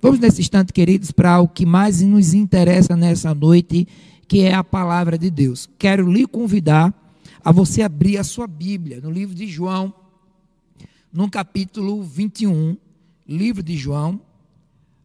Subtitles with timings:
[0.00, 3.88] Vamos nesse instante, queridos, para o que mais nos interessa nessa noite,
[4.28, 5.68] que é a palavra de Deus.
[5.78, 6.94] Quero lhe convidar
[7.42, 9.94] a você abrir a sua Bíblia no livro de João,
[11.10, 12.76] no capítulo 21,
[13.26, 14.20] livro de João.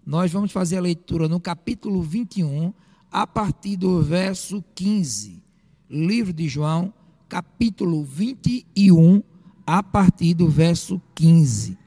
[0.05, 2.73] Nós vamos fazer a leitura no capítulo 21,
[3.09, 5.41] a partir do verso 15.
[5.89, 6.93] Livro de João,
[7.29, 9.23] capítulo 21,
[9.65, 11.77] a partir do verso 15.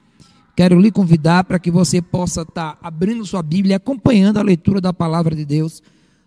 [0.55, 4.79] Quero lhe convidar para que você possa estar abrindo sua Bíblia e acompanhando a leitura
[4.79, 5.83] da palavra de Deus,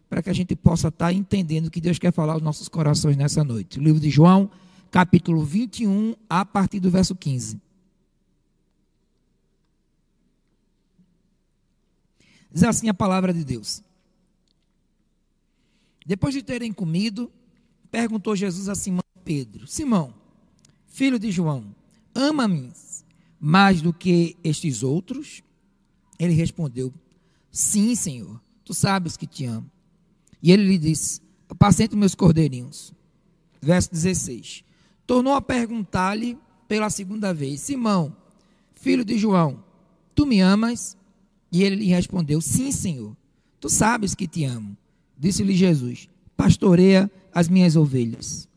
[0.08, 3.16] para que a gente possa estar entendendo o que Deus quer falar aos nossos corações
[3.16, 3.78] nessa noite.
[3.78, 4.50] O livro de João,
[4.90, 7.58] capítulo 21, a partir do verso 15.
[12.52, 13.82] Diz assim a palavra de Deus.
[16.04, 17.30] Depois de terem comido,
[17.90, 20.12] perguntou Jesus a Simão Pedro: Simão,
[20.86, 21.64] filho de João,
[22.14, 22.72] ama-me
[23.40, 25.42] mais do que estes outros?
[26.18, 26.92] Ele respondeu:
[27.50, 29.70] Sim, Senhor, tu sabes que te amo.
[30.42, 32.92] E ele lhe disse: Apacenta meus cordeirinhos.
[33.60, 34.64] Verso 16.
[35.06, 38.14] Tornou a perguntar-lhe pela segunda vez: Simão,
[38.74, 39.62] filho de João,
[40.14, 40.96] tu me amas?
[41.50, 43.16] E ele lhe respondeu: Sim, Senhor,
[43.60, 44.76] tu sabes que te amo.
[45.18, 48.48] Disse-lhe Jesus: Pastoreia as minhas ovelhas.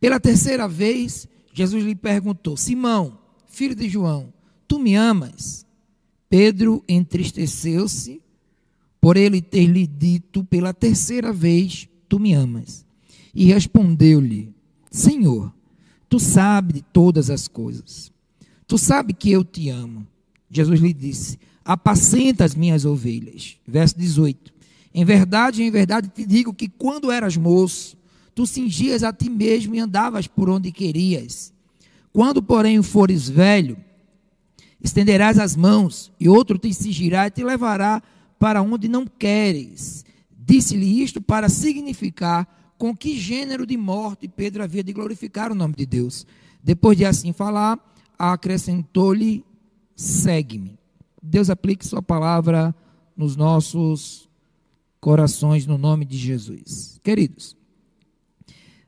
[0.00, 3.18] Pela terceira vez, Jesus lhe perguntou: Simão,
[3.54, 4.32] filho de João,
[4.66, 5.64] tu me amas?
[6.28, 8.20] Pedro entristeceu-se
[9.00, 12.84] por ele ter lhe dito pela terceira vez: Tu me amas.
[13.32, 14.52] E respondeu-lhe:
[14.90, 15.54] Senhor,
[16.08, 18.12] tu sabes de todas as coisas.
[18.66, 20.04] Tu sabes que eu te amo.
[20.50, 23.56] Jesus lhe disse: Apacenta as minhas ovelhas.
[23.66, 24.52] Verso 18.
[24.92, 27.96] Em verdade, em verdade te digo que quando eras moço,
[28.34, 31.53] tu cingias a ti mesmo e andavas por onde querias.
[32.14, 33.76] Quando, porém, fores velho,
[34.80, 38.00] estenderás as mãos, e outro te cingirá e te levará
[38.38, 40.04] para onde não queres.
[40.30, 42.46] Disse-lhe isto para significar
[42.78, 46.24] com que gênero de morte Pedro havia de glorificar o nome de Deus.
[46.62, 47.80] Depois de assim falar,
[48.16, 49.44] acrescentou-lhe:
[49.96, 50.78] segue-me.
[51.20, 52.72] Deus aplique Sua palavra
[53.16, 54.30] nos nossos
[55.00, 57.00] corações, no nome de Jesus.
[57.02, 57.56] Queridos,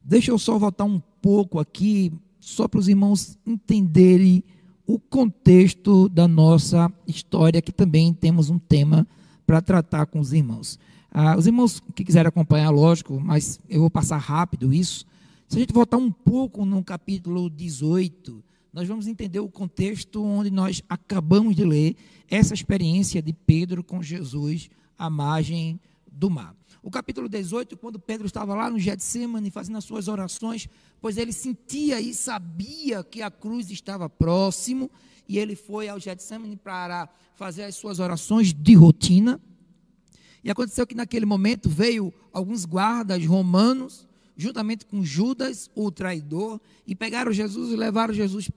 [0.01, 2.13] deixa eu só voltar um pouco aqui
[2.47, 4.45] só para os irmãos entenderem
[4.87, 9.05] o contexto da nossa história, que também temos um tema
[9.45, 10.79] para tratar com os irmãos.
[11.11, 15.05] Ah, os irmãos que quiserem acompanhar, lógico, mas eu vou passar rápido isso.
[15.49, 18.41] Se a gente voltar um pouco no capítulo 18,
[18.73, 21.97] nós vamos entender o contexto onde nós acabamos de ler
[22.31, 25.81] essa experiência de Pedro com Jesus à margem
[26.13, 26.55] do mar.
[26.87, 30.69] O capítulo 18, quando Pedro estava lá no Getsemane fazendo as suas orações,
[31.01, 34.89] pois ele sentia e sabia que a cruz estava próximo,
[35.29, 39.41] e ele foi ao Getsemane para fazer as suas orações de rotina.
[40.45, 46.95] E aconteceu que naquele momento veio alguns guardas romanos, juntamente com Judas, o traidor, e
[46.95, 48.49] pegaram Jesus e levaram Jesus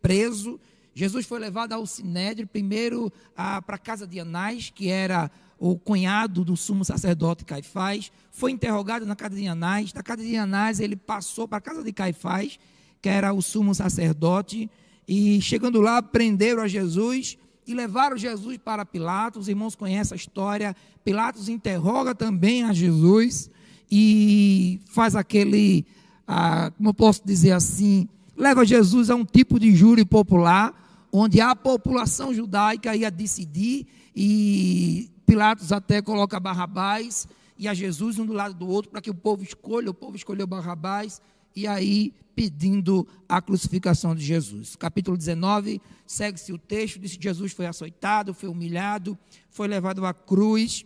[0.00, 0.60] preso.
[0.94, 6.44] Jesus foi levado ao Sinédrio, primeiro para a casa de Anás, que era o cunhado
[6.44, 9.92] do sumo sacerdote Caifás, foi interrogado na casa de Anás.
[9.92, 12.58] Da casa de Anás, ele passou para a casa de Caifás,
[13.00, 14.70] que era o sumo sacerdote,
[15.06, 19.42] e chegando lá, prenderam a Jesus e levaram Jesus para Pilatos.
[19.42, 20.76] Os irmãos conhecem a história.
[21.04, 23.50] Pilatos interroga também a Jesus
[23.90, 25.86] e faz aquele,
[26.26, 30.74] ah, como eu posso dizer assim, leva Jesus a um tipo de júri popular,
[31.16, 33.86] onde a população judaica ia decidir
[34.16, 39.10] e Pilatos até coloca Barrabás e a Jesus um do lado do outro para que
[39.10, 39.88] o povo escolha.
[39.88, 41.22] O povo escolheu Barrabás
[41.54, 44.74] e aí pedindo a crucificação de Jesus.
[44.74, 49.16] Capítulo 19, segue-se o texto, diz que Jesus foi açoitado, foi humilhado,
[49.50, 50.84] foi levado à cruz,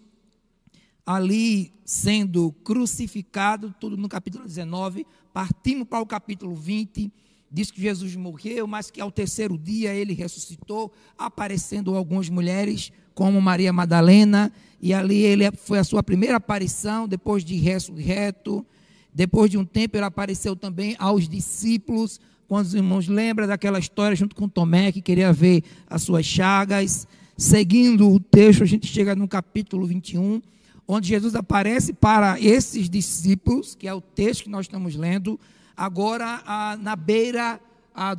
[1.06, 7.10] ali sendo crucificado, tudo no capítulo 19, partimos para o capítulo 20,
[7.50, 13.40] diz que Jesus morreu, mas que ao terceiro dia ele ressuscitou, aparecendo algumas mulheres, como
[13.40, 18.64] Maria Madalena, e ali ele foi a sua primeira aparição, depois de ressurreto.
[19.12, 24.16] Depois de um tempo, ele apareceu também aos discípulos, quando os irmãos lembram daquela história
[24.16, 27.08] junto com Tomé, que queria ver as suas chagas.
[27.36, 30.40] Seguindo o texto, a gente chega no capítulo 21,
[30.86, 35.38] onde Jesus aparece para esses discípulos, que é o texto que nós estamos lendo,
[35.78, 37.60] agora na beira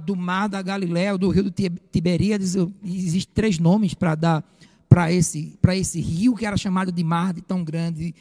[0.06, 1.52] do mar da Galiléia, do rio do
[1.92, 4.44] Tiberíades, existem três nomes para dar
[4.90, 8.16] para esse, esse rio que era chamado de mar de tão grande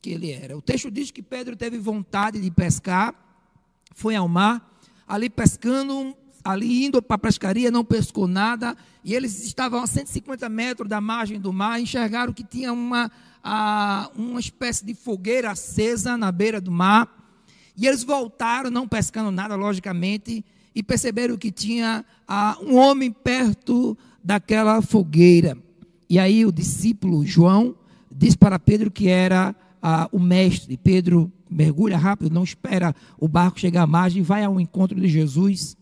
[0.00, 0.56] que ele era.
[0.56, 3.14] O texto diz que Pedro teve vontade de pescar,
[3.94, 8.74] foi ao mar, ali pescando, ali indo para a pescaria, não pescou nada,
[9.04, 13.10] e eles estavam a 150 metros da margem do mar, enxergaram que tinha uma,
[13.42, 17.23] a, uma espécie de fogueira acesa na beira do mar,
[17.76, 20.44] e eles voltaram, não pescando nada, logicamente,
[20.74, 25.56] e perceberam que tinha a, um homem perto daquela fogueira.
[26.08, 27.74] E aí o discípulo João
[28.10, 30.76] disse para Pedro que era a, o mestre.
[30.76, 35.76] Pedro mergulha rápido, não espera o barco chegar à margem, vai ao encontro de Jesus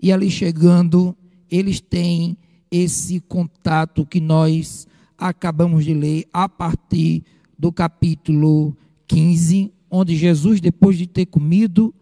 [0.00, 1.16] e ali chegando,
[1.48, 2.36] eles têm
[2.70, 7.22] esse contato que nós acabamos de ler a partir
[7.56, 11.94] do capítulo 15, onde Jesus, depois de ter comido,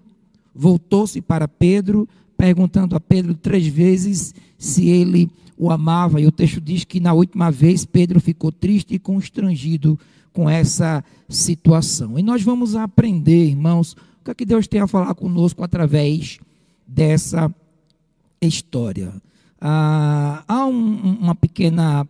[0.54, 2.08] voltou-se para Pedro,
[2.38, 5.28] perguntando a Pedro três vezes se ele
[5.58, 6.20] o amava.
[6.20, 9.98] E o texto diz que na última vez Pedro ficou triste e constrangido
[10.32, 12.16] com essa situação.
[12.16, 16.38] E nós vamos aprender, irmãos, o que, é que Deus tem a falar conosco através
[16.86, 17.52] dessa
[18.40, 19.12] história.
[19.60, 22.06] Ah, há um, uma pequena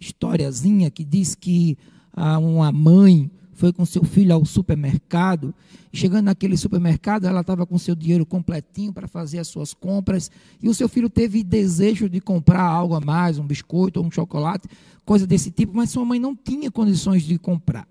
[0.00, 1.78] historiazinha que diz que
[2.12, 3.30] ah, uma mãe
[3.62, 5.54] foi com seu filho ao supermercado.
[5.92, 10.32] Chegando naquele supermercado, ela estava com seu dinheiro completinho para fazer as suas compras.
[10.60, 14.10] E o seu filho teve desejo de comprar algo a mais, um biscoito ou um
[14.10, 14.66] chocolate,
[15.04, 17.86] coisa desse tipo, mas sua mãe não tinha condições de comprar.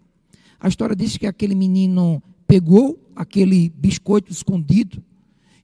[0.60, 5.02] A história diz que aquele menino pegou aquele biscoito escondido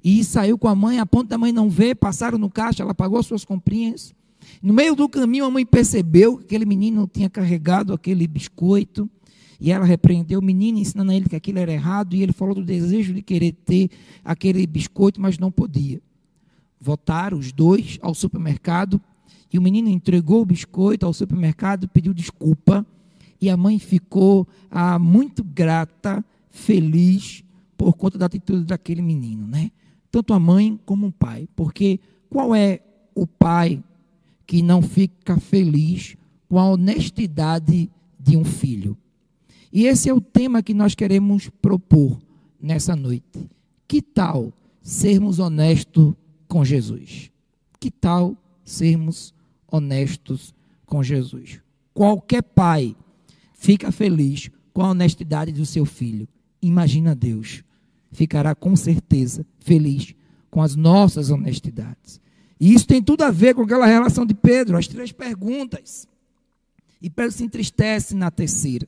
[0.02, 2.96] e saiu com a mãe, a ponto da mãe não ver, passaram no caixa, ela
[2.96, 4.16] pagou suas comprinhas.
[4.64, 9.10] No meio do caminho, a mãe percebeu que aquele menino tinha carregado aquele biscoito.
[9.60, 12.16] E ela repreendeu o menino, ensinando a ele que aquilo era errado.
[12.16, 13.90] E ele falou do desejo de querer ter
[14.24, 16.02] aquele biscoito, mas não podia.
[16.80, 19.02] Voltaram os dois ao supermercado.
[19.52, 22.86] E o menino entregou o biscoito ao supermercado, pediu desculpa.
[23.40, 27.44] E a mãe ficou ah, muito grata, feliz,
[27.78, 29.72] por conta da atitude daquele menino, né?
[30.12, 31.48] tanto a mãe como o pai.
[31.56, 32.00] Porque
[32.30, 32.82] qual é
[33.14, 33.84] o pai
[34.46, 36.16] que não fica feliz
[36.50, 37.90] com a honestidade
[38.20, 38.98] de um filho?
[39.72, 42.20] E esse é o tema que nós queremos propor
[42.62, 43.50] nessa noite.
[43.88, 46.14] Que tal sermos honestos
[46.48, 47.32] com Jesus?
[47.80, 49.34] Que tal sermos
[49.72, 50.54] honestos
[50.86, 51.60] com Jesus?
[51.94, 52.96] Qualquer pai
[53.54, 56.28] fica feliz com a honestidade do seu filho.
[56.62, 57.64] Imagina Deus
[58.12, 60.16] ficará com certeza feliz
[60.50, 62.20] com as nossas honestidades.
[62.60, 66.08] E isso tem tudo a ver com aquela relação de Pedro, as três perguntas.
[67.02, 68.88] E Pedro se entristece na terceira.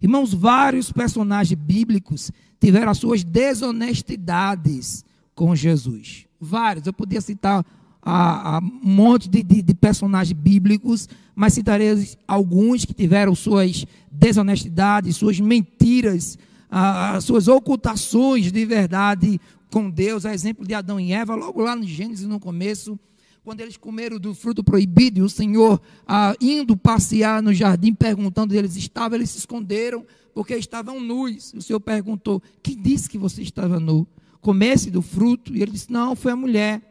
[0.00, 5.04] Irmãos, vários personagens bíblicos tiveram as suas desonestidades
[5.34, 6.26] com Jesus.
[6.40, 6.86] Vários.
[6.86, 7.64] Eu podia citar
[8.02, 13.84] a, a um monte de, de, de, personagens bíblicos, mas citarei alguns que tiveram suas
[14.10, 16.38] desonestidades, suas mentiras
[16.70, 19.40] as suas ocultações de verdade
[19.70, 22.98] com Deus, a exemplo de Adão e Eva, logo lá no Gênesis, no começo,
[23.46, 28.50] quando eles comeram do fruto proibido, e o Senhor, ah, indo passear no jardim, perguntando
[28.50, 30.04] onde eles estavam, eles se esconderam,
[30.34, 31.54] porque estavam nus.
[31.54, 34.04] O Senhor perguntou: Quem disse que você estava nu?
[34.40, 35.54] Comece do fruto?
[35.54, 36.82] E ele disse: Não, foi a mulher.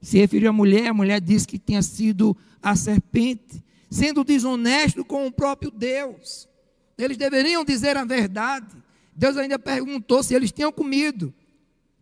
[0.00, 5.26] Se referiu à mulher, a mulher disse que tinha sido a serpente, sendo desonesto com
[5.26, 6.48] o próprio Deus.
[6.96, 8.74] Eles deveriam dizer a verdade.
[9.14, 11.34] Deus ainda perguntou se eles tinham comido.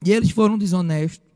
[0.05, 1.29] E eles foram desonestos.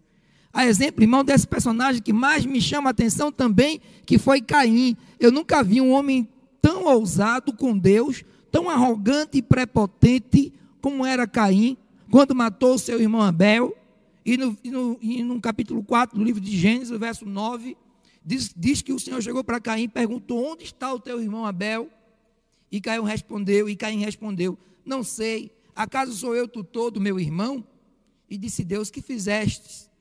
[0.54, 4.96] A exemplo, irmão, desse personagem que mais me chama a atenção também, que foi Caim.
[5.18, 6.28] Eu nunca vi um homem
[6.62, 11.76] tão ousado com Deus, tão arrogante e prepotente como era Caim,
[12.08, 13.76] quando matou seu irmão Abel.
[14.24, 17.76] E no, e no, e no capítulo 4 do livro de Gênesis, verso 9,
[18.24, 21.44] diz, diz que o Senhor chegou para Caim e perguntou: Onde está o teu irmão
[21.44, 21.90] Abel?
[22.70, 24.56] E Caim respondeu, e Caim respondeu:
[24.86, 25.50] Não sei.
[25.74, 27.66] Acaso sou eu tutor do meu irmão?
[28.30, 29.92] E disse Deus: Que fizeste?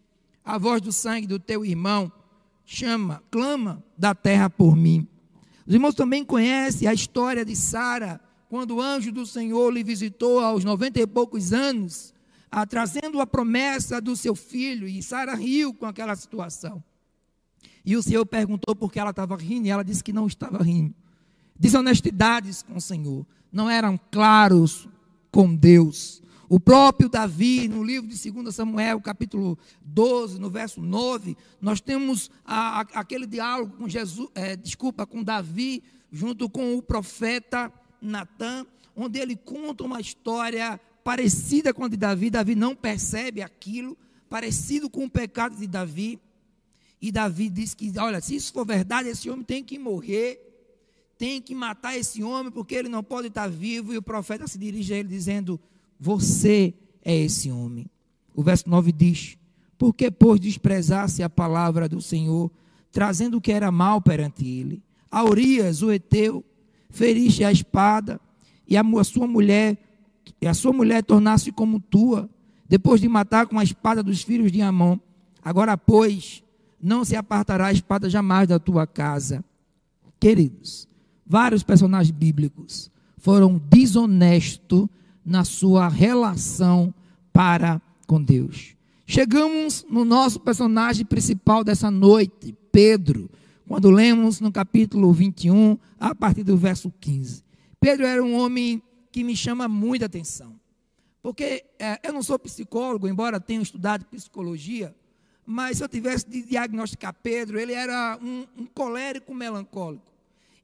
[0.43, 2.12] A voz do sangue do teu irmão
[2.65, 5.07] chama, clama da terra por mim.
[5.65, 8.19] Os irmãos também conhecem a história de Sara,
[8.50, 12.13] quando o anjo do Senhor lhe visitou aos noventa e poucos anos,
[12.51, 16.83] a, trazendo a promessa do seu filho, e Sara riu com aquela situação.
[17.85, 20.62] E o Senhor perguntou por que ela estava rindo, e ela disse que não estava
[20.62, 20.93] rindo.
[21.57, 24.88] Desonestidades com o Senhor, não eram claros
[25.31, 26.21] com Deus.
[26.53, 32.29] O próprio Davi, no livro de 2 Samuel, capítulo 12, no verso 9, nós temos
[32.45, 35.81] a, a, aquele diálogo com Jesus, é, desculpa, com Davi,
[36.12, 42.29] junto com o profeta Natan, onde ele conta uma história parecida com a de Davi.
[42.29, 43.98] Davi não percebe aquilo,
[44.29, 46.19] parecido com o pecado de Davi.
[47.01, 50.53] E Davi diz que, olha, se isso for verdade, esse homem tem que morrer
[51.17, 53.93] tem que matar esse homem porque ele não pode estar vivo.
[53.93, 55.57] E o profeta se dirige a ele dizendo:
[56.03, 57.89] Você é esse homem.
[58.36, 59.38] O verso 9 diz:
[59.77, 62.51] Porque, pois, desprezasse a palavra do Senhor,
[62.91, 64.83] trazendo o que era mal perante ele.
[65.10, 66.43] A Urias, o Eteu,
[66.89, 68.19] feriste a espada,
[68.67, 69.77] e a sua mulher,
[70.41, 72.29] e a sua mulher tornasse como tua,
[72.67, 75.00] depois de matar com a espada dos filhos de Amon.
[75.41, 76.43] Agora, pois,
[76.81, 79.41] não se apartará a espada jamais da tua casa.
[80.19, 80.86] Queridos,
[81.25, 84.89] vários personagens bíblicos foram desonestos
[85.25, 86.94] na sua relação
[87.32, 88.75] para com Deus.
[89.06, 93.30] Chegamos no nosso personagem principal dessa noite, Pedro,
[93.68, 97.44] quando lemos no capítulo 21, a partir do verso 15.
[97.80, 100.60] Pedro era um homem que me chama muita atenção.
[101.22, 104.94] Porque é, eu não sou psicólogo, embora tenha estudado psicologia,
[105.46, 110.12] mas se eu tivesse de diagnosticar Pedro, ele era um, um colérico melancólico.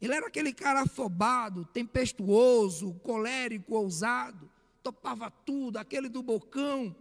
[0.02, 4.50] Ele era aquele cara afobado, tempestuoso, colérico, ousado,
[4.82, 6.96] topava tudo, aquele do bocão,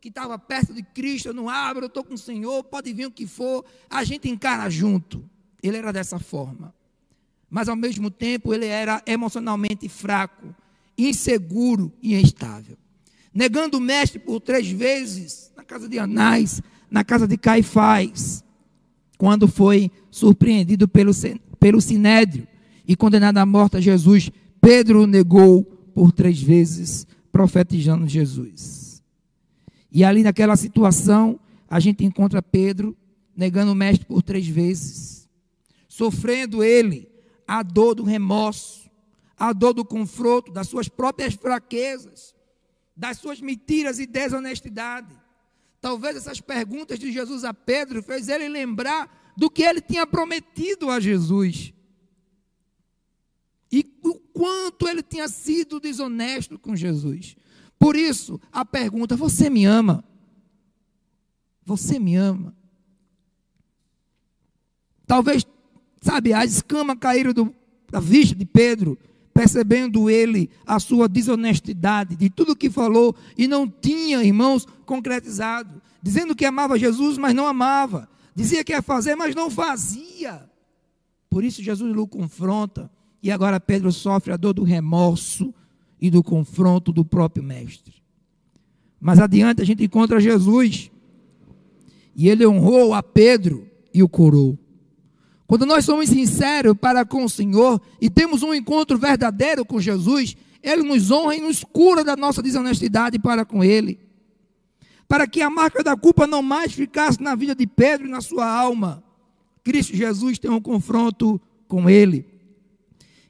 [0.00, 3.10] que estava perto de Cristo, não abro, eu estou com o Senhor, pode vir o
[3.10, 5.28] que for, a gente encara junto.
[5.60, 6.72] Ele era dessa forma.
[7.50, 10.54] Mas ao mesmo tempo ele era emocionalmente fraco,
[10.96, 12.76] inseguro e instável.
[13.34, 18.44] Negando o mestre por três vezes, na casa de Anás, na casa de Caifás,
[19.18, 21.12] quando foi surpreendido pelo,
[21.58, 22.46] pelo sinédrio
[22.86, 29.02] e condenado à morte a Jesus, Pedro negou por três vezes, profetizando Jesus.
[29.90, 32.96] E ali naquela situação, a gente encontra Pedro
[33.36, 35.28] negando o mestre por três vezes,
[35.88, 37.08] sofrendo ele
[37.46, 38.90] a dor do remorso,
[39.38, 42.34] a dor do confronto, das suas próprias fraquezas,
[42.96, 45.14] das suas mentiras e desonestidade.
[45.80, 50.90] Talvez essas perguntas de Jesus a Pedro fez ele lembrar do que ele tinha prometido
[50.90, 51.72] a Jesus.
[53.70, 57.36] E o quanto ele tinha sido desonesto com Jesus.
[57.78, 60.02] Por isso, a pergunta: você me ama?
[61.64, 62.54] Você me ama?
[65.06, 65.46] Talvez,
[66.00, 67.54] sabe, as escamas caíram do,
[67.90, 68.98] da vista de Pedro,
[69.34, 75.82] percebendo ele a sua desonestidade de tudo que falou e não tinha, irmãos, concretizado.
[76.02, 78.08] Dizendo que amava Jesus, mas não amava.
[78.36, 80.46] Dizia que ia fazer, mas não fazia.
[81.30, 82.90] Por isso Jesus o confronta.
[83.22, 85.54] E agora Pedro sofre a dor do remorso
[85.98, 87.94] e do confronto do próprio Mestre.
[89.00, 90.90] Mas adiante a gente encontra Jesus,
[92.14, 94.58] e ele honrou a Pedro e o curou.
[95.46, 100.36] Quando nós somos sinceros para com o Senhor e temos um encontro verdadeiro com Jesus,
[100.62, 103.98] Ele nos honra e nos cura da nossa desonestidade para com Ele.
[105.08, 108.20] Para que a marca da culpa não mais ficasse na vida de Pedro e na
[108.20, 109.04] sua alma,
[109.62, 112.26] Cristo Jesus tem um confronto com Ele.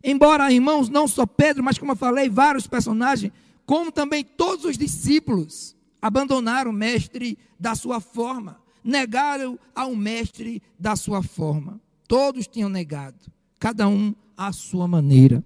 [0.02, 3.32] Embora, irmãos, não só Pedro, mas como eu falei, vários personagens,
[3.64, 10.94] como também todos os discípulos abandonaram o mestre da sua forma, negaram ao mestre da
[10.94, 11.80] sua forma.
[12.06, 13.18] Todos tinham negado,
[13.58, 15.44] cada um à sua maneira.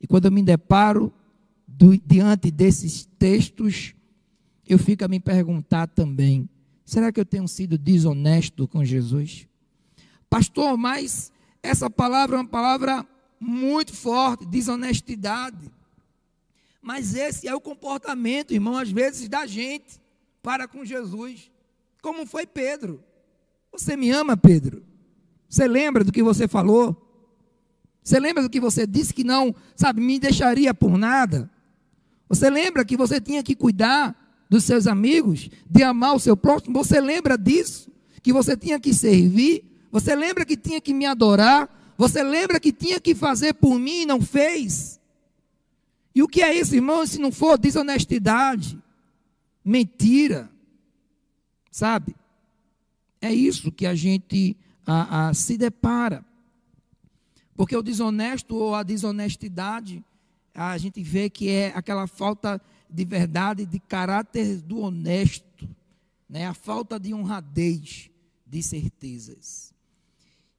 [0.00, 1.12] E quando eu me deparo
[1.66, 3.94] do, diante desses textos,
[4.68, 6.48] eu fico a me perguntar também:
[6.84, 9.48] será que eu tenho sido desonesto com Jesus?
[10.28, 11.32] Pastor, mas
[11.62, 13.06] essa palavra é uma palavra
[13.40, 15.70] muito forte, desonestidade.
[16.82, 20.00] Mas esse é o comportamento, irmão, às vezes da gente
[20.42, 21.50] para com Jesus.
[22.00, 23.02] Como foi Pedro?
[23.72, 24.82] Você me ama, Pedro?
[25.48, 27.04] Você lembra do que você falou?
[28.02, 31.50] Você lembra do que você disse que não, sabe, me deixaria por nada?
[32.28, 36.82] Você lembra que você tinha que cuidar dos seus amigos, de amar o seu próximo?
[36.82, 37.90] Você lembra disso?
[38.22, 39.64] Que você tinha que servir?
[39.90, 41.94] Você lembra que tinha que me adorar?
[41.96, 45.00] Você lembra que tinha que fazer por mim e não fez?
[46.14, 48.78] E o que é isso, irmão, se não for desonestidade,
[49.64, 50.50] mentira,
[51.70, 52.16] sabe?
[53.20, 56.24] É isso que a gente a, a, se depara.
[57.54, 60.02] Porque o desonesto ou a desonestidade,
[60.54, 65.68] a gente vê que é aquela falta de verdade, de caráter do honesto,
[66.28, 66.46] né?
[66.46, 68.10] a falta de honradez,
[68.46, 69.72] de certezas.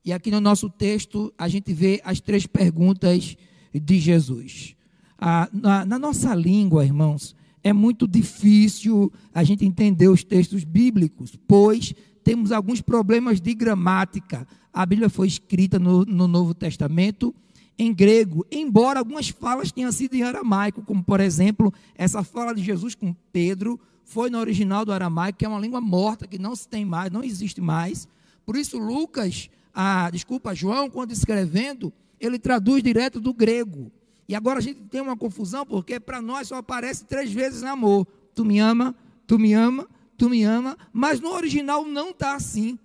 [0.04, 3.36] E aqui no nosso texto a gente vê as três perguntas
[3.74, 4.76] de Jesus.
[5.18, 11.36] Ah, na, na nossa língua, irmãos, é muito difícil a gente entender os textos bíblicos,
[11.48, 11.94] pois
[12.24, 14.48] temos alguns problemas de gramática.
[14.72, 17.36] A Bíblia foi escrita no, no Novo Testamento
[17.80, 22.62] em grego, embora algumas falas tenham sido em aramaico, como por exemplo, essa fala de
[22.62, 26.54] Jesus com Pedro foi no original do aramaico, que é uma língua morta, que não
[26.56, 28.06] se tem mais, não existe mais.
[28.46, 33.90] Por isso, Lucas a, desculpa, João, quando escrevendo, ele traduz direto do grego.
[34.28, 38.06] E agora a gente tem uma confusão, porque para nós só aparece três vezes amor.
[38.36, 38.94] Tu me ama,
[39.26, 42.78] tu me ama, tu me ama, mas no original não está assim.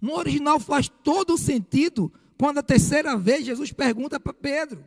[0.00, 4.82] No original faz todo o sentido quando a terceira vez Jesus pergunta para Pedro.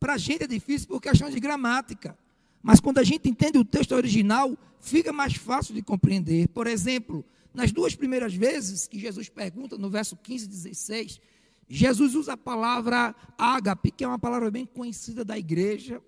[0.00, 2.16] Para a gente é difícil por questão de gramática.
[2.62, 6.48] Mas quando a gente entende o texto original, fica mais fácil de compreender.
[6.48, 11.20] Por exemplo, nas duas primeiras vezes que Jesus pergunta, no verso 15 e 16,
[11.68, 16.00] Jesus usa a palavra ágape, que é uma palavra bem conhecida da igreja,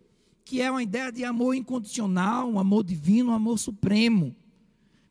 [0.47, 4.35] que é uma ideia de amor incondicional, um amor divino, um amor supremo.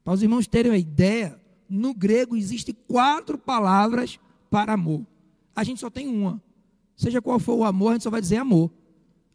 [0.03, 5.05] Para os irmãos terem uma ideia, no grego existem quatro palavras para amor.
[5.59, 6.41] A gente só tem uma.
[6.95, 8.71] Seja qual for o amor, a gente só vai dizer amor.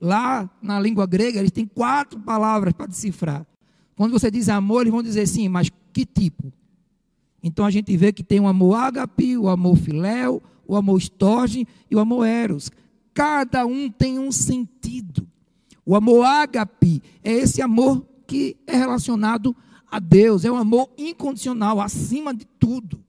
[0.01, 3.47] Lá na língua grega, eles têm quatro palavras para decifrar.
[3.95, 6.51] Quando você diz amor, eles vão dizer sim, mas que tipo?
[7.43, 11.69] Então a gente vê que tem o amor ágape, o amor filéu, o amor estorge
[11.91, 12.71] e o amor eros.
[13.13, 15.29] Cada um tem um sentido.
[15.85, 19.55] O amor ágape é esse amor que é relacionado
[19.91, 23.04] a Deus, é um amor incondicional, acima de tudo.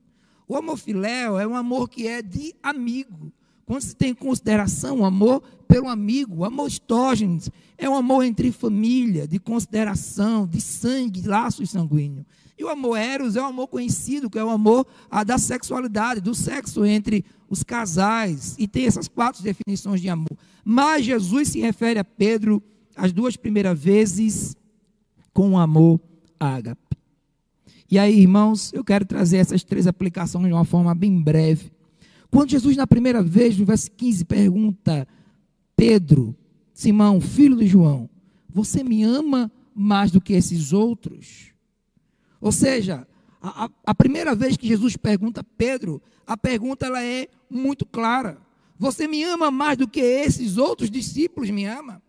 [0.48, 3.32] O amor filéu é um amor que é de amigo.
[3.64, 8.22] Quando se tem em consideração o amor pelo amigo, o amor estógenes é um amor
[8.24, 12.24] entre família, de consideração, de sangue, laços sanguíneos.
[12.56, 16.20] E o amor eros é um amor conhecido, que é o amor a, da sexualidade,
[16.20, 18.54] do sexo entre os casais.
[18.56, 20.38] E tem essas quatro definições de amor.
[20.64, 22.62] Mas Jesus se refere a Pedro
[22.96, 24.56] as duas primeiras vezes
[25.34, 26.00] com o amor
[26.40, 26.85] ágape.
[27.90, 31.70] E aí, irmãos, eu quero trazer essas três aplicações de uma forma bem breve.
[32.30, 35.06] Quando Jesus, na primeira vez, no verso 15, pergunta:
[35.76, 36.36] Pedro,
[36.74, 38.10] Simão, filho de João,
[38.48, 41.52] você me ama mais do que esses outros?
[42.40, 43.06] Ou seja,
[43.40, 48.38] a, a, primeira vez que Jesus pergunta a Pedro, a pergunta ela é muito clara.
[48.78, 52.02] Você me ama mais do que esses outros discípulos me ama?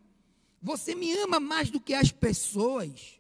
[0.62, 3.17] Você me ama mais do que as pessoas?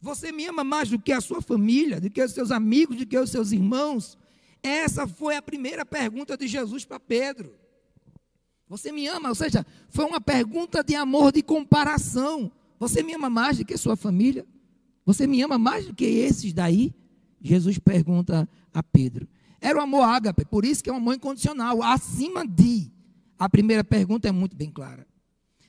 [0.00, 3.06] Você me ama mais do que a sua família, do que os seus amigos, do
[3.06, 4.16] que os seus irmãos?
[4.62, 7.52] Essa foi a primeira pergunta de Jesus para Pedro.
[8.68, 9.30] Você me ama?
[9.30, 12.52] Ou seja, foi uma pergunta de amor, de comparação.
[12.78, 14.46] Você me ama mais do que sua família?
[15.04, 16.94] Você me ama mais do que esses daí?
[17.40, 19.26] Jesus pergunta a Pedro.
[19.60, 22.92] Era o amor ágape, por isso que é um amor incondicional, acima de.
[23.38, 25.06] A primeira pergunta é muito bem clara.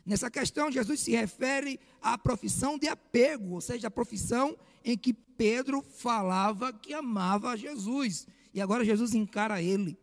[0.10, 5.13] Nessa questão, Jesus se refere à profissão de apego, ou seja, a profissão em que
[5.13, 8.26] Pedro falava que amava Jesus.
[8.52, 9.95] E agora Jesus encara ele,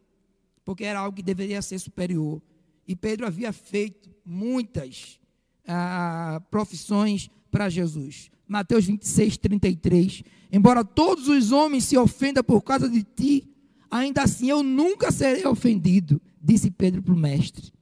[0.65, 2.41] porque era algo que deveria ser superior.
[2.87, 5.19] E Pedro havia feito muitas
[5.67, 8.31] ah, profissões para Jesus.
[8.47, 10.23] Mateus 26, 33.
[10.53, 13.53] Embora todos os homens se ofendam por causa de ti,
[13.91, 17.75] ainda assim eu nunca serei ofendido, disse Pedro para o mestre.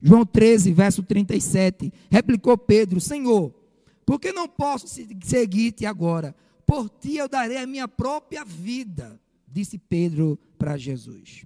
[0.00, 1.92] João 13, verso 37.
[2.10, 3.52] Replicou Pedro: Senhor,
[4.06, 4.86] por que não posso
[5.22, 6.34] seguir-te agora?
[6.64, 11.44] Por ti eu darei a minha própria vida, disse Pedro para Jesus.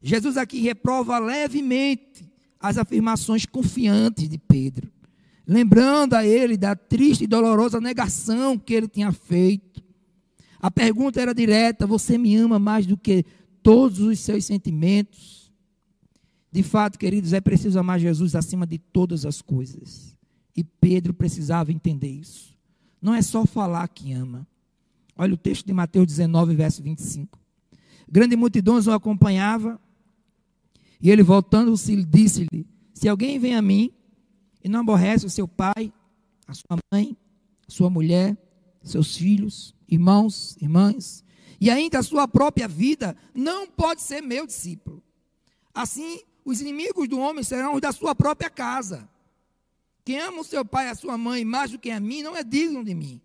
[0.00, 2.24] Jesus aqui reprova levemente
[2.60, 4.90] as afirmações confiantes de Pedro,
[5.46, 9.82] lembrando a ele da triste e dolorosa negação que ele tinha feito.
[10.60, 13.24] A pergunta era direta: Você me ama mais do que
[13.62, 15.43] todos os seus sentimentos?
[16.54, 20.16] De fato, queridos, é preciso amar Jesus acima de todas as coisas.
[20.56, 22.56] E Pedro precisava entender isso.
[23.02, 24.46] Não é só falar que ama.
[25.18, 27.36] Olha o texto de Mateus 19, verso 25.
[28.08, 29.80] Grande multidões o acompanhava,
[31.00, 33.90] e ele voltando-se disse-lhe: Se alguém vem a mim
[34.62, 35.92] e não aborrece o seu pai,
[36.46, 37.16] a sua mãe,
[37.66, 38.38] sua mulher,
[38.80, 41.24] seus filhos, irmãos, irmãs,
[41.60, 45.02] e ainda a sua própria vida, não pode ser meu discípulo.
[45.74, 49.08] Assim, os inimigos do homem serão os da sua própria casa.
[50.04, 52.36] Quem ama o seu pai e a sua mãe mais do que a mim não
[52.36, 53.20] é digno de mim.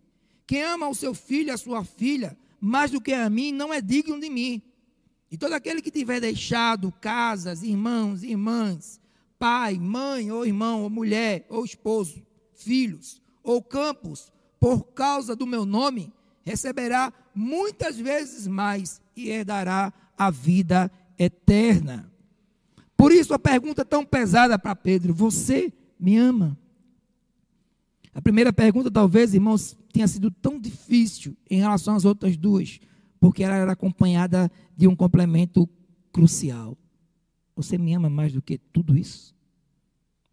[0.47, 3.73] Quem ama o seu filho e a sua filha mais do que a mim não
[3.73, 4.61] é digno de mim.
[5.31, 8.99] E todo aquele que tiver deixado casas, irmãos, irmãs,
[9.37, 15.65] pai, mãe, ou irmão, ou mulher, ou esposo, filhos, ou campos, por causa do meu
[15.65, 16.11] nome,
[16.43, 22.08] receberá muitas vezes mais e herdará a vida eterna.
[22.99, 26.59] Por isso a pergunta tão pesada para Pedro: Você me ama?
[28.13, 32.81] A primeira pergunta, talvez, irmãos, tenha sido tão difícil em relação às outras duas,
[33.17, 35.69] porque ela era acompanhada de um complemento
[36.11, 36.77] crucial.
[37.55, 39.33] Você me ama mais do que tudo isso?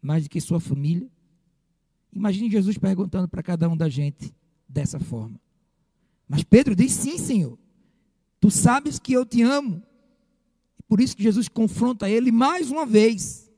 [0.01, 1.09] Mais do que sua família?
[2.11, 4.35] Imagine Jesus perguntando para cada um da gente
[4.67, 5.39] dessa forma.
[6.27, 7.57] Mas Pedro diz: Sim, Senhor.
[8.41, 9.81] Tu sabes que eu te amo.
[10.87, 13.51] Por isso que Jesus confronta ele mais uma vez.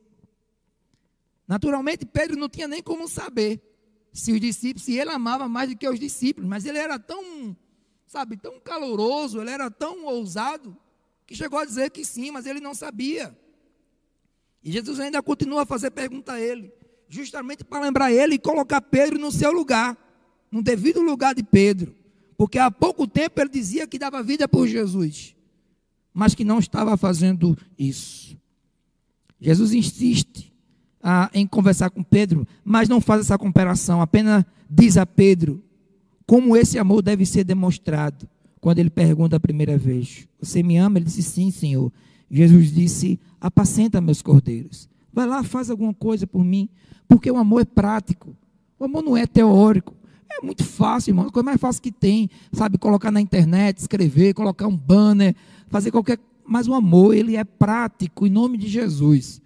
[1.47, 3.61] Naturalmente, Pedro não tinha nem como saber.
[4.11, 7.55] se os discípulos, se ele amava mais do que os discípulos, mas ele era tão,
[8.07, 10.75] sabe, tão caloroso, ele era tão ousado,
[11.25, 13.37] que chegou a dizer que sim, mas ele não sabia.
[14.63, 16.73] E Jesus ainda continua a fazer pergunta a ele,
[17.07, 19.97] justamente para lembrar ele e colocar Pedro no seu lugar,
[20.51, 21.95] no devido lugar de Pedro.
[22.35, 25.35] Porque há pouco tempo ele dizia que dava vida por Jesus,
[26.13, 28.37] mas que não estava fazendo isso.
[29.39, 30.51] Jesus insiste
[31.01, 35.63] ah, em conversar com Pedro, mas não faz essa comparação, apenas diz a Pedro
[36.29, 38.29] como esse amor deve ser demonstrado.
[38.61, 40.99] Quando ele pergunta a primeira vez: Você me ama?
[40.99, 41.91] Ele disse: Sim, Senhor.
[42.29, 44.87] Jesus disse: Apacenta meus cordeiros.
[45.11, 46.69] Vai lá, faz alguma coisa por mim,
[47.07, 48.35] porque o amor é prático.
[48.77, 49.95] O amor não é teórico.
[50.31, 51.25] É muito fácil, irmão.
[51.25, 52.77] A coisa mais fácil que tem, sabe?
[52.77, 55.35] Colocar na internet, escrever, colocar um banner,
[55.69, 56.19] fazer qualquer.
[56.45, 59.41] Mas o amor, ele é prático, em nome de Jesus.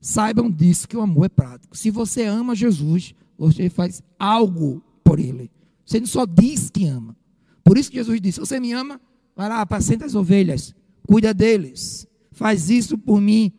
[0.00, 1.76] Saibam disso, que o amor é prático.
[1.76, 5.50] Se você ama Jesus, você faz algo por ele.
[5.84, 7.16] Você não só diz que ama.
[7.62, 9.00] Por isso que Jesus disse: Você me ama?
[9.34, 10.74] Vai lá, apacenta as ovelhas,
[11.06, 13.52] cuida deles, faz isso por mim.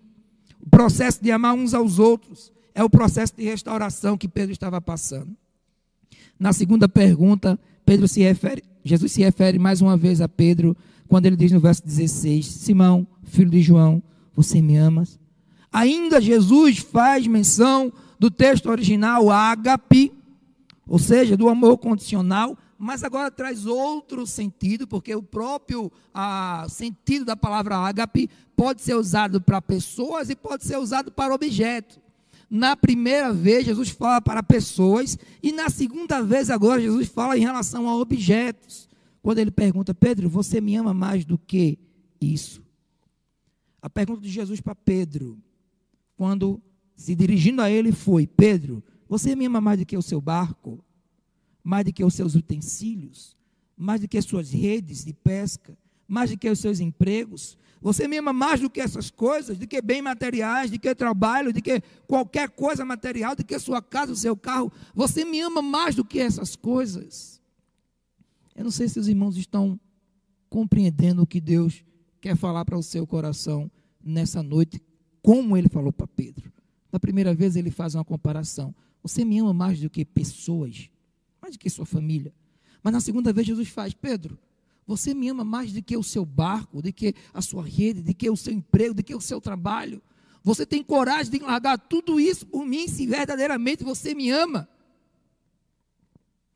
[0.59, 4.81] O processo de amar uns aos outros é o processo de restauração que Pedro estava
[4.81, 5.35] passando.
[6.39, 10.75] Na segunda pergunta, Pedro se refere, Jesus se refere mais uma vez a Pedro,
[11.07, 14.01] quando ele diz no verso 16: Simão, filho de João,
[14.35, 15.19] você me amas?
[15.71, 20.11] Ainda Jesus faz menção do texto original ágape,
[20.87, 27.25] ou seja, do amor condicional, mas agora traz outro sentido, porque o próprio ah, sentido
[27.25, 31.99] da palavra ágape pode ser usado para pessoas e pode ser usado para objetos.
[32.49, 37.41] Na primeira vez, Jesus fala para pessoas, e na segunda vez, agora, Jesus fala em
[37.41, 38.86] relação a objetos.
[39.21, 41.77] Quando ele pergunta, Pedro, você me ama mais do que
[42.19, 42.63] isso?
[43.81, 45.37] A pergunta de Jesus para Pedro,
[46.15, 46.61] quando
[46.95, 50.83] se dirigindo a ele, foi: Pedro, você me ama mais do que o seu barco?
[51.63, 53.35] Mais do que os seus utensílios?
[53.75, 55.77] Mais do que as suas redes de pesca?
[56.07, 57.57] Mais do que os seus empregos?
[57.81, 61.53] Você me ama mais do que essas coisas, do que bem materiais, do que trabalho,
[61.53, 64.71] do que qualquer coisa material, do que sua casa, o seu carro.
[64.95, 67.39] Você me ama mais do que essas coisas.
[68.57, 69.79] Eu não sei se os irmãos estão
[70.49, 71.85] compreendendo o que Deus
[72.19, 73.71] quer falar para o seu coração
[74.03, 74.81] nessa noite,
[75.21, 76.51] como ele falou para Pedro.
[76.91, 78.73] Na primeira vez ele faz uma comparação.
[79.03, 80.89] Você me ama mais do que pessoas,
[81.39, 82.33] mais do que sua família.
[82.81, 84.39] Mas na segunda vez Jesus faz, Pedro,
[84.87, 88.13] você me ama mais do que o seu barco, do que a sua rede, do
[88.13, 90.01] que o seu emprego, do que o seu trabalho.
[90.43, 94.67] Você tem coragem de largar tudo isso por mim, se verdadeiramente você me ama.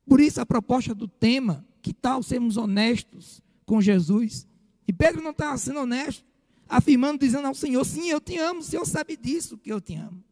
[0.08, 4.48] Por isso a proposta do tema, que tal sermos honestos com Jesus?
[4.88, 6.26] E Pedro não estava sendo honesto,
[6.68, 9.96] afirmando, dizendo ao Senhor: Sim, eu te amo, o Senhor sabe disso que eu te
[9.96, 10.24] amo.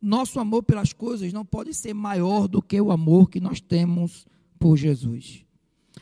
[0.00, 4.26] Nosso amor pelas coisas não pode ser maior do que o amor que nós temos
[4.58, 5.44] por Jesus.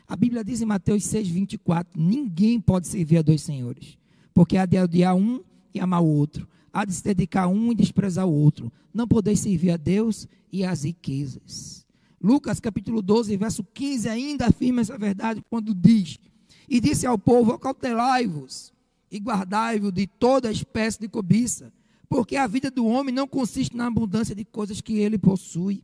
[0.09, 3.97] A Bíblia diz em Mateus 6, 24: ninguém pode servir a dois senhores,
[4.35, 7.73] porque há de odiar um e amar o outro, há de se dedicar a um
[7.73, 8.73] e desprezar o outro.
[8.93, 11.82] Não podeis servir a Deus e às riquezas.
[12.23, 16.21] Lucas capítulo 12, verso 15 ainda afirma essa verdade quando diz:
[16.69, 18.73] E disse ao povo: Acautelai-vos
[19.11, 21.73] e guardai-vos de toda espécie de cobiça,
[22.09, 25.83] porque a vida do homem não consiste na abundância de coisas que ele possui.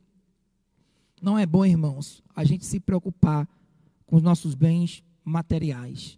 [1.21, 3.47] Não é bom, irmãos, a gente se preocupar
[4.05, 6.17] com os nossos bens materiais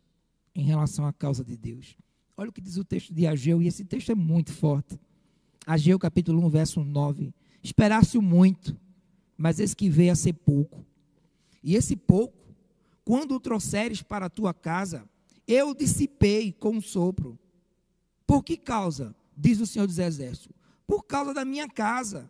[0.53, 1.97] em relação à causa de Deus.
[2.37, 4.99] Olha o que diz o texto de Ageu, e esse texto é muito forte.
[5.65, 7.33] Ageu capítulo 1, verso 9.
[7.63, 8.77] Esperasse muito,
[9.37, 10.85] mas esse que veio a ser pouco.
[11.63, 12.37] E esse pouco,
[13.03, 15.07] quando o trouxeres para a tua casa,
[15.47, 17.37] eu dissipei com um sopro.
[18.25, 19.15] Por que causa?
[19.35, 20.55] Diz o Senhor dos Exércitos.
[20.87, 22.29] Por causa da minha casa,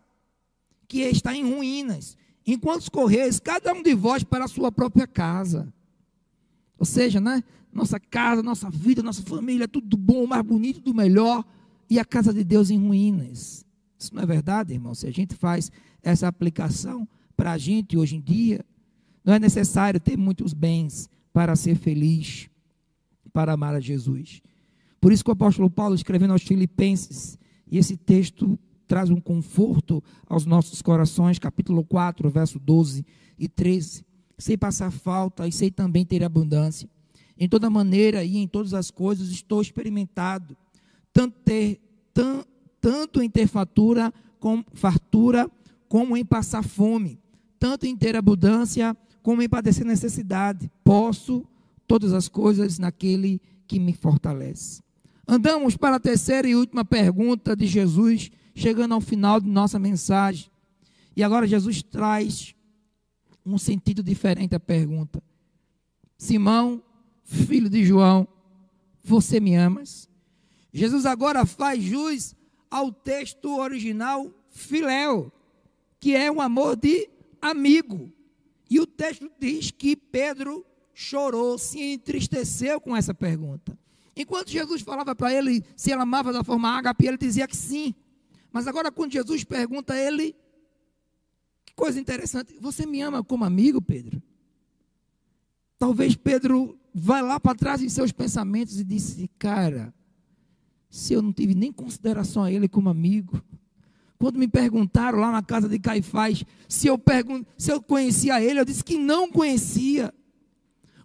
[0.87, 5.73] que está em ruínas, enquanto correis, cada um de vós para a sua própria casa.
[6.77, 7.43] Ou seja, né?
[7.71, 11.45] Nossa casa, nossa vida, nossa família, tudo do bom, mais bonito, do melhor,
[11.89, 13.65] e a casa de Deus em ruínas.
[14.01, 14.95] Isso não é verdade, irmão?
[14.95, 18.65] Se a gente faz essa aplicação para a gente hoje em dia,
[19.23, 22.49] não é necessário ter muitos bens para ser feliz,
[23.31, 24.41] para amar a Jesus.
[24.99, 27.37] Por isso que o apóstolo Paulo, escrevendo aos Filipenses,
[27.69, 33.05] e esse texto traz um conforto aos nossos corações, capítulo 4, verso 12
[33.39, 34.05] e 13.
[34.37, 36.89] Sei passar falta e sei também ter abundância.
[37.37, 40.57] Em toda maneira e em todas as coisas estou experimentado,
[41.13, 41.79] tanto, ter,
[42.13, 42.43] tam,
[42.81, 45.49] tanto em ter fatura, com, fartura,
[45.87, 47.19] como em passar fome,
[47.59, 50.69] tanto em ter abundância, como em padecer necessidade.
[50.83, 51.45] Posso
[51.87, 54.81] todas as coisas naquele que me fortalece.
[55.27, 60.49] Andamos para a terceira e última pergunta de Jesus chegando ao final de nossa mensagem.
[61.15, 62.55] E agora Jesus traz
[63.45, 65.21] um sentido diferente à pergunta.
[66.17, 66.81] Simão,
[67.23, 68.27] filho de João,
[69.03, 70.09] você me amas?
[70.73, 72.35] Jesus agora faz jus
[72.71, 75.31] ao texto original filéu,
[75.99, 77.09] que é um amor de
[77.41, 78.11] amigo.
[78.69, 83.77] E o texto diz que Pedro chorou, se entristeceu com essa pergunta.
[84.15, 87.93] Enquanto Jesus falava para ele se ele amava da forma ágape, ele dizia que sim.
[88.51, 90.35] Mas agora, quando Jesus pergunta a ele,
[91.65, 94.21] que coisa interessante, você me ama como amigo, Pedro?
[95.77, 99.93] Talvez Pedro vá lá para trás em seus pensamentos e disse, cara,
[100.91, 103.41] se eu não tive nem consideração a ele como amigo,
[104.19, 107.01] quando me perguntaram lá na casa de Caifás se eu,
[107.57, 110.13] se eu conhecia ele, eu disse que não conhecia.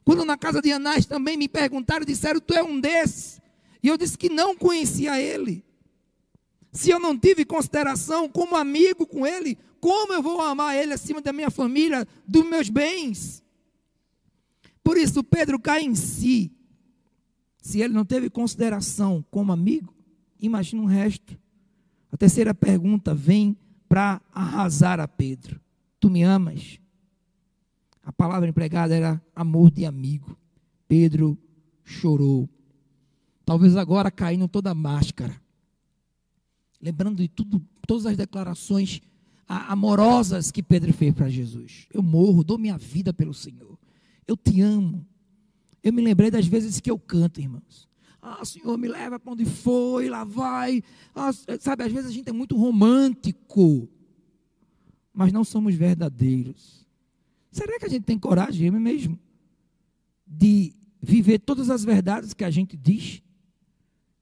[0.05, 3.41] Quando na casa de Anás também me perguntaram, disseram, tu é um desses.
[3.83, 5.65] E eu disse que não conhecia ele.
[6.73, 11.21] Se eu não tive consideração como amigo com ele, como eu vou amar ele acima
[11.21, 13.43] da minha família, dos meus bens?
[14.83, 16.53] Por isso, Pedro cai em si.
[17.67, 19.93] Se ele não teve consideração como amigo,
[20.39, 21.37] imagina o resto.
[22.13, 23.57] A terceira pergunta vem
[23.89, 25.61] para arrasar a Pedro:
[25.99, 26.79] Tu me amas?
[28.05, 30.39] A palavra empregada era amor de amigo.
[30.87, 31.37] Pedro
[31.83, 32.49] chorou.
[33.45, 35.35] Talvez agora caindo toda a máscara.
[36.81, 39.03] Lembrando de tudo, todas as declarações
[39.49, 41.89] amorosas que Pedro fez para Jesus.
[41.93, 43.77] Eu morro, dou minha vida pelo Senhor.
[44.25, 45.05] Eu te amo.
[45.87, 47.89] Eu me lembrei das vezes que eu canto, irmãos.
[48.21, 50.83] Ah, Senhor, me leva para onde foi, lá vai.
[51.15, 53.89] Ah, sabe, às vezes a gente é muito romântico,
[55.15, 56.85] mas não somos verdadeiros.
[57.53, 59.17] Será que a gente tem coragem mesmo
[60.27, 63.23] de viver todas as verdades que a gente diz?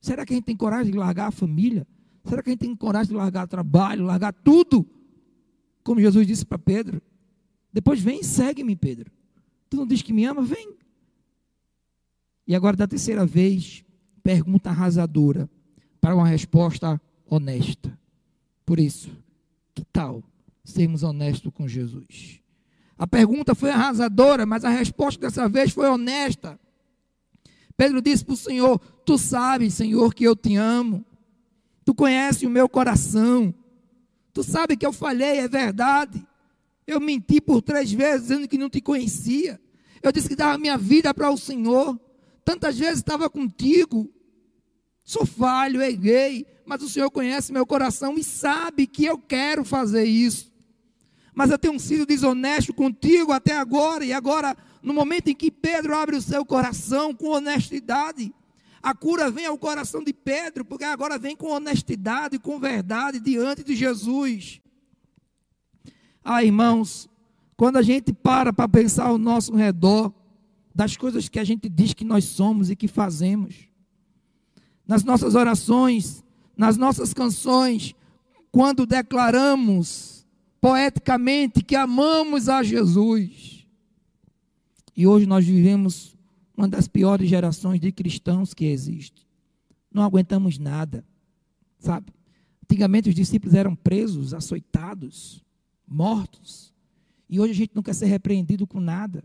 [0.02, 1.86] Será que a gente tem coragem de largar a família?
[2.26, 4.86] Será que a gente tem coragem de largar trabalho, largar tudo?
[5.82, 7.00] Como Jesus disse para Pedro.
[7.72, 9.10] Depois vem e segue-me, Pedro.
[9.70, 10.42] Tu não diz que me ama?
[10.42, 10.83] Vem.
[12.46, 13.84] E agora, da terceira vez,
[14.22, 15.48] pergunta arrasadora
[16.00, 17.98] para uma resposta honesta.
[18.64, 19.10] Por isso,
[19.74, 20.22] que tal
[20.64, 22.40] sermos honestos com Jesus?
[22.96, 26.58] A pergunta foi arrasadora, mas a resposta dessa vez foi honesta.
[27.76, 31.04] Pedro disse para o Senhor: Tu sabes, Senhor, que eu te amo.
[31.84, 33.52] Tu conheces o meu coração.
[34.32, 36.26] Tu sabe que eu falhei, é verdade.
[36.86, 39.60] Eu menti por três vezes, dizendo que não te conhecia.
[40.02, 41.98] Eu disse que dava minha vida para o Senhor.
[42.44, 44.12] Tantas vezes estava contigo.
[45.04, 50.04] Sou falho, errei, mas o Senhor conhece meu coração e sabe que eu quero fazer
[50.04, 50.52] isso.
[51.34, 55.94] Mas eu tenho sido desonesto contigo até agora, e agora, no momento em que Pedro
[55.94, 58.32] abre o seu coração com honestidade,
[58.80, 63.64] a cura vem ao coração de Pedro, porque agora vem com honestidade, com verdade diante
[63.64, 64.60] de Jesus.
[66.22, 67.08] Ah, irmãos,
[67.56, 70.12] quando a gente para para pensar ao nosso redor,
[70.74, 73.68] das coisas que a gente diz que nós somos e que fazemos,
[74.86, 76.24] nas nossas orações,
[76.56, 77.94] nas nossas canções,
[78.50, 80.26] quando declaramos
[80.60, 83.66] poeticamente que amamos a Jesus.
[84.96, 86.16] E hoje nós vivemos
[86.56, 89.26] uma das piores gerações de cristãos que existe.
[89.92, 91.04] Não aguentamos nada,
[91.78, 92.12] sabe?
[92.62, 95.44] Antigamente os discípulos eram presos, açoitados,
[95.86, 96.72] mortos.
[97.28, 99.24] E hoje a gente não quer ser repreendido com nada.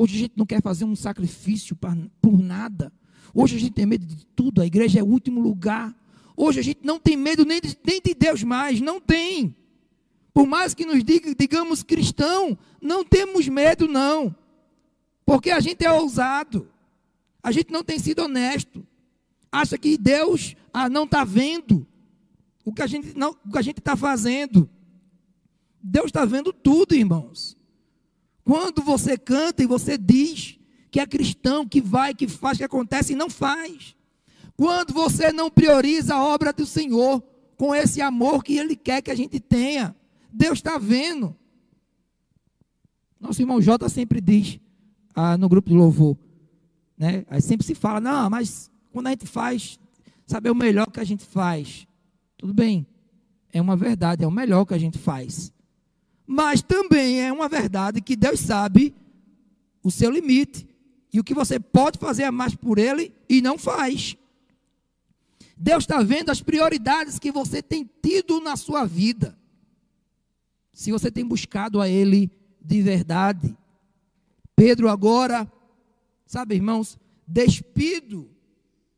[0.00, 1.76] Hoje a gente não quer fazer um sacrifício
[2.22, 2.92] por nada.
[3.34, 5.92] Hoje a gente tem medo de tudo, a igreja é o último lugar.
[6.36, 9.56] Hoje a gente não tem medo nem de, nem de Deus mais, não tem.
[10.32, 14.32] Por mais que nos diga, digamos cristão, não temos medo, não.
[15.26, 16.70] Porque a gente é ousado.
[17.42, 18.86] A gente não tem sido honesto.
[19.50, 21.84] Acha que Deus ah, não está vendo
[22.64, 23.08] o que a gente
[23.80, 24.70] está fazendo.
[25.82, 27.57] Deus está vendo tudo, irmãos.
[28.48, 30.58] Quando você canta e você diz
[30.90, 33.94] que é cristão, que vai, que faz, que acontece e não faz.
[34.56, 37.22] Quando você não prioriza a obra do Senhor
[37.58, 39.94] com esse amor que Ele quer que a gente tenha,
[40.32, 41.36] Deus está vendo.
[43.20, 44.58] Nosso irmão Jota sempre diz
[45.14, 46.16] ah, no grupo de louvor,
[46.96, 47.26] né?
[47.28, 49.78] Aí sempre se fala, não, mas quando a gente faz,
[50.26, 51.86] sabe, é o melhor que a gente faz.
[52.38, 52.86] Tudo bem,
[53.52, 55.52] é uma verdade, é o melhor que a gente faz.
[56.30, 58.94] Mas também é uma verdade que Deus sabe
[59.82, 60.68] o seu limite.
[61.10, 64.14] E o que você pode fazer é mais por ele e não faz.
[65.56, 69.38] Deus está vendo as prioridades que você tem tido na sua vida.
[70.70, 73.56] Se você tem buscado a Ele de verdade.
[74.54, 75.50] Pedro agora,
[76.26, 78.30] sabe, irmãos, despido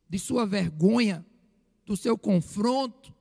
[0.09, 1.25] de sua vergonha,
[1.87, 3.15] do seu confronto,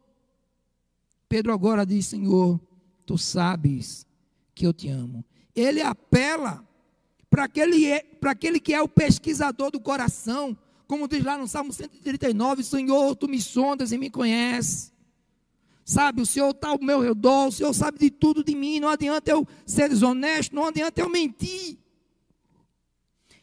[1.29, 2.59] Pedro agora diz: Senhor,
[3.09, 4.05] tu sabes
[4.53, 5.25] que eu te amo.
[5.55, 6.63] Ele apela
[7.27, 11.73] para aquele, para aquele que é o pesquisador do coração, como diz lá no Salmo
[11.73, 14.93] 139, Senhor, tu me sondas e me conheces.
[15.83, 18.89] Sabe, o Senhor está ao meu redor, o Senhor sabe de tudo de mim, não
[18.89, 21.79] adianta eu ser desonesto, não adianta eu mentir.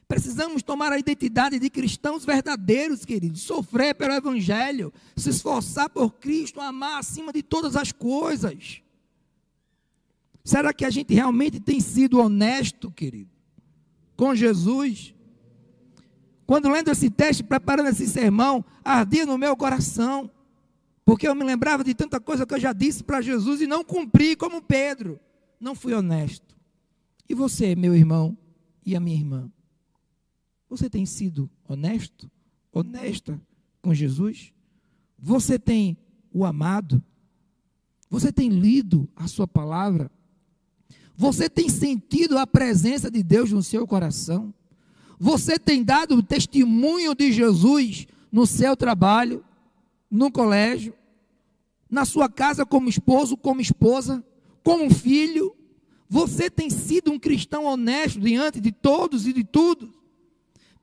[0.06, 6.60] Precisamos tomar a identidade de cristãos verdadeiros, queridos, sofrer pelo Evangelho, se esforçar por Cristo,
[6.60, 8.85] amar acima de todas as coisas.
[10.46, 13.32] Será que a gente realmente tem sido honesto, querido,
[14.16, 15.12] com Jesus?
[16.46, 20.30] Quando lendo esse texto, preparando esse sermão, ardia no meu coração,
[21.04, 23.82] porque eu me lembrava de tanta coisa que eu já disse para Jesus e não
[23.82, 25.18] cumpri, como Pedro.
[25.58, 26.56] Não fui honesto.
[27.28, 28.38] E você, meu irmão
[28.84, 29.50] e a minha irmã?
[30.70, 32.30] Você tem sido honesto,
[32.72, 33.42] honesta
[33.82, 34.52] com Jesus?
[35.18, 35.98] Você tem
[36.30, 37.02] o amado?
[38.08, 40.08] Você tem lido a sua palavra?
[41.16, 44.52] Você tem sentido a presença de Deus no seu coração?
[45.18, 49.44] Você tem dado testemunho de Jesus no seu trabalho,
[50.10, 50.94] no colégio,
[51.90, 54.22] na sua casa como esposo, como esposa,
[54.62, 55.56] como filho?
[56.08, 59.96] Você tem sido um cristão honesto diante de todos e de tudo?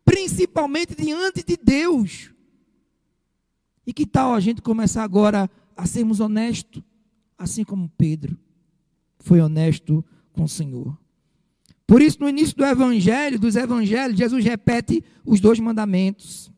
[0.05, 2.31] principalmente diante de Deus.
[3.85, 6.83] E que tal a gente começar agora a sermos honestos,
[7.37, 8.37] assim como Pedro
[9.19, 10.97] foi honesto com o Senhor.
[11.87, 16.51] Por isso, no início do evangelho, dos evangelhos, Jesus repete os dois mandamentos: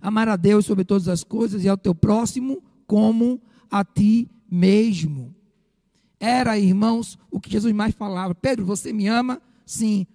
[0.00, 5.34] amar a Deus sobre todas as coisas e ao teu próximo como a ti mesmo.
[6.18, 8.34] Era, irmãos, o que Jesus mais falava.
[8.34, 9.40] Pedro, você me ama?
[9.64, 10.06] Sim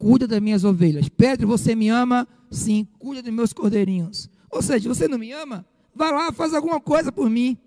[0.00, 1.10] cuida das minhas ovelhas.
[1.10, 2.26] Pedro, você me ama?
[2.50, 4.30] Sim, cuida dos meus cordeirinhos.
[4.50, 5.64] Ou seja, você não me ama?
[5.94, 7.58] Vai lá, faz alguma coisa por mim.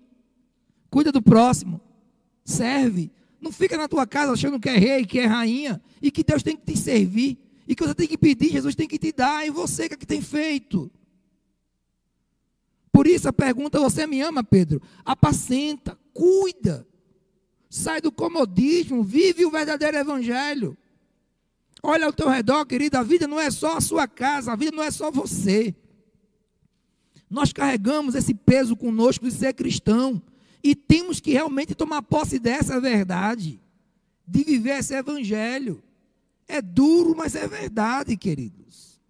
[0.90, 1.80] Cuida do próximo.
[2.44, 3.12] Serve.
[3.44, 6.42] Não fica na tua casa achando que é rei, que é rainha, e que Deus
[6.42, 7.36] tem que te servir,
[7.68, 9.98] e que você tem que pedir, Jesus tem que te dar, e você que é
[9.98, 10.90] que tem feito.
[12.90, 14.80] Por isso a pergunta: você me ama, Pedro?
[15.04, 16.88] Apacenta, cuida,
[17.68, 20.74] sai do comodismo, vive o verdadeiro evangelho.
[21.82, 24.74] Olha ao teu redor, querido, a vida não é só a sua casa, a vida
[24.74, 25.74] não é só você.
[27.28, 30.22] Nós carregamos esse peso conosco de ser cristão
[30.64, 33.60] e temos que realmente tomar posse dessa verdade,
[34.26, 35.82] de viver esse evangelho.
[36.48, 39.00] É duro, mas é verdade, queridos.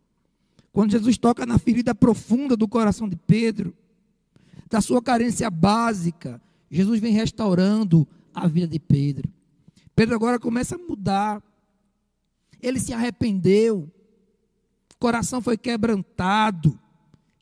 [0.72, 3.72] Quando Jesus toca na ferida profunda do coração de Pedro,
[4.68, 9.32] da sua carência básica, Jesus vem restaurando a vida de Pedro.
[9.94, 11.40] Pedro agora começa a mudar
[12.66, 13.90] ele se arrependeu,
[14.94, 16.78] o coração foi quebrantado.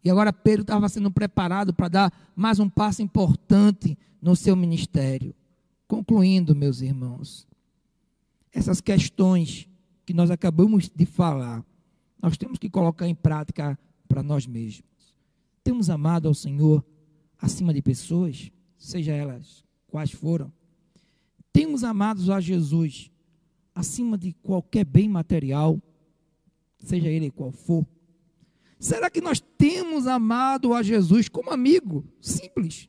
[0.05, 5.35] E agora Pedro estava sendo preparado para dar mais um passo importante no seu ministério.
[5.87, 7.47] Concluindo, meus irmãos,
[8.53, 9.69] essas questões
[10.05, 11.65] que nós acabamos de falar,
[12.21, 14.85] nós temos que colocar em prática para nós mesmos.
[15.63, 16.85] Temos amado ao Senhor
[17.39, 20.53] acima de pessoas, seja elas quais foram.
[21.53, 23.11] Temos amados a Jesus
[23.75, 25.81] acima de qualquer bem material,
[26.79, 27.87] seja ele qual for.
[28.83, 32.89] Será que nós temos amado a Jesus como amigo simples,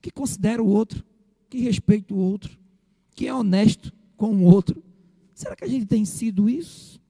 [0.00, 1.04] que considera o outro,
[1.50, 2.56] que respeita o outro,
[3.12, 4.80] que é honesto com o outro?
[5.34, 7.00] Será que a gente tem sido isso?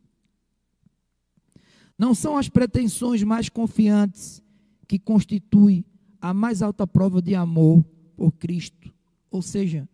[1.98, 4.42] Não são as pretensões mais confiantes
[4.88, 5.84] que constituem
[6.18, 7.84] a mais alta prova de amor
[8.16, 8.90] por Cristo.
[9.30, 9.86] Ou seja,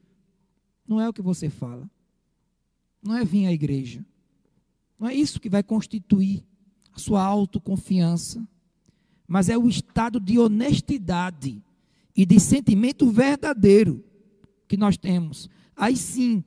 [0.86, 1.90] não é o que você fala,
[3.02, 4.06] não é vir à igreja.
[4.96, 6.46] Não é isso que vai constituir
[6.98, 8.46] sua autoconfiança,
[9.26, 11.62] mas é o estado de honestidade
[12.16, 14.04] e de sentimento verdadeiro
[14.66, 15.48] que nós temos.
[15.76, 16.42] Aí sim,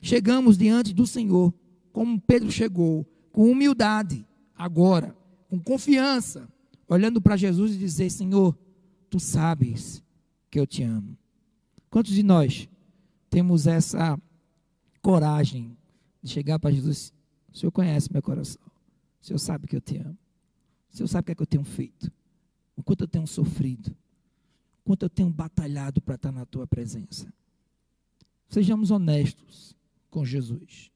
[0.00, 1.54] chegamos diante do Senhor,
[1.92, 4.26] como Pedro chegou, com humildade,
[4.56, 5.16] agora,
[5.48, 6.48] com confiança,
[6.88, 8.56] olhando para Jesus e dizer: Senhor,
[9.08, 10.02] tu sabes
[10.50, 11.16] que eu te amo.
[11.90, 12.68] Quantos de nós
[13.30, 14.20] temos essa
[15.00, 15.76] coragem
[16.22, 17.12] de chegar para Jesus,
[17.52, 18.63] o Senhor conhece meu coração.
[19.24, 20.18] O Senhor sabe que eu te amo.
[20.92, 22.12] O Senhor sabe o que é que eu tenho feito.
[22.76, 23.88] O quanto eu tenho sofrido.
[24.82, 27.32] O quanto eu tenho batalhado para estar na tua presença.
[28.50, 29.74] Sejamos honestos
[30.10, 30.90] com Jesus.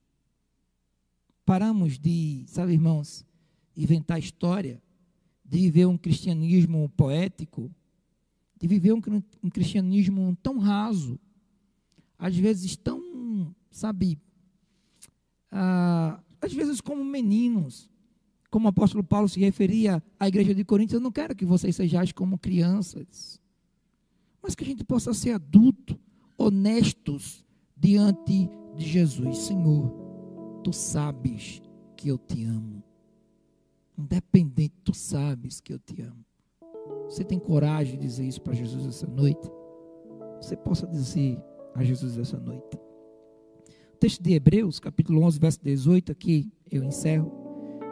[1.47, 3.25] Paramos de, sabe, irmãos,
[3.75, 4.83] inventar história,
[5.43, 7.75] de viver um cristianismo poético,
[8.61, 9.01] de viver um,
[9.43, 11.19] um cristianismo tão raso,
[12.19, 14.19] às vezes tão, sabe,
[15.51, 17.89] ah, às vezes como meninos,
[18.51, 21.77] como o apóstolo Paulo se referia à igreja de Coríntios, eu não quero que vocês
[21.77, 23.41] sejais como crianças.
[24.43, 25.99] mas que a gente possa ser adulto,
[26.39, 27.45] honestos
[27.77, 29.39] diante de Jesus.
[29.39, 29.93] Senhor,
[30.63, 31.61] tu sabes
[31.97, 32.83] que eu te amo.
[33.99, 36.25] Independente, tu sabes que eu te amo.
[37.09, 39.51] Você tem coragem de dizer isso para Jesus essa noite?
[40.41, 41.43] Você possa dizer
[41.75, 42.77] a Jesus essa noite.
[43.95, 47.38] O texto de Hebreus, capítulo 11, verso 18, aqui eu encerro.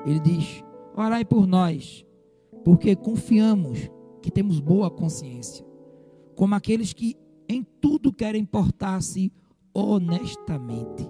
[0.07, 0.65] Ele diz:
[0.97, 2.07] Orai por nós,
[2.65, 3.91] porque confiamos
[4.23, 5.67] que temos boa consciência,
[6.35, 7.17] como aqueles que
[7.49, 9.33] em tudo querem portar-se
[9.75, 11.07] honestamente.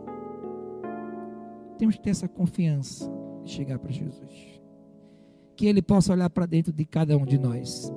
[1.78, 3.10] Temos que ter essa confiança
[3.44, 4.60] de chegar para Jesus.
[5.54, 7.92] Que Ele possa olhar para dentro de cada um de nós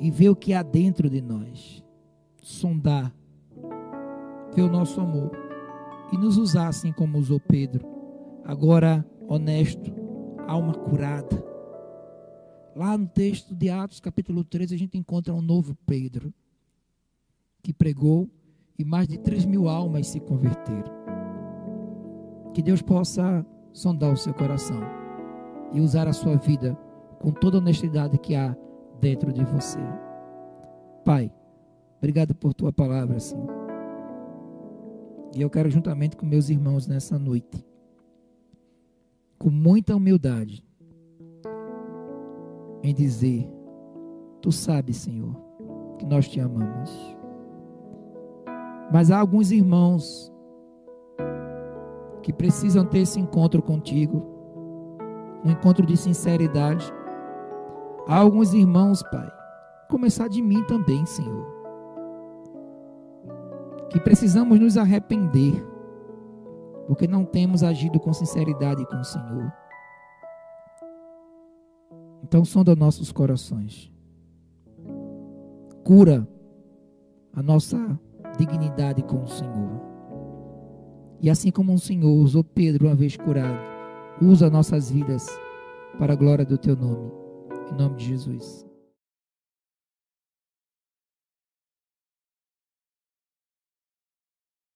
[0.00, 1.84] e ver o que há dentro de nós,
[2.40, 3.12] sondar,
[4.54, 5.30] ver o nosso amor
[6.12, 7.86] e nos usar assim como usou Pedro.
[8.44, 9.92] Agora, honesto,
[10.46, 11.44] alma curada.
[12.74, 16.32] Lá no texto de Atos, capítulo 13, a gente encontra um novo Pedro
[17.62, 18.30] que pregou
[18.78, 20.96] e mais de 3 mil almas se converteram.
[22.54, 24.80] Que Deus possa sondar o seu coração
[25.72, 26.74] e usar a sua vida
[27.18, 28.56] com toda a honestidade que há
[29.00, 29.78] dentro de você.
[31.04, 31.30] Pai,
[31.98, 33.48] obrigado por tua palavra, Senhor.
[35.36, 37.67] E eu quero, juntamente com meus irmãos nessa noite,
[39.38, 40.64] com muita humildade,
[42.82, 43.48] em dizer:
[44.42, 45.34] Tu sabes, Senhor,
[45.98, 47.16] que nós te amamos.
[48.92, 50.32] Mas há alguns irmãos
[52.22, 54.24] que precisam ter esse encontro contigo,
[55.44, 56.92] um encontro de sinceridade.
[58.06, 59.30] Há alguns irmãos, Pai,
[59.88, 61.46] começar de mim também, Senhor,
[63.90, 65.64] que precisamos nos arrepender,
[66.88, 69.52] porque não temos agido com sinceridade com o Senhor.
[72.24, 73.92] Então, sonda nossos corações,
[75.84, 76.26] cura
[77.34, 77.78] a nossa
[78.38, 79.82] dignidade com o Senhor.
[81.20, 83.58] E assim como o Senhor usou Pedro uma vez curado,
[84.22, 85.26] usa nossas vidas
[85.98, 87.12] para a glória do teu nome.
[87.70, 88.67] Em nome de Jesus.